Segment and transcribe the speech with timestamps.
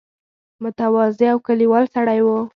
[0.63, 2.37] متواضع او کلیوال سړی وو.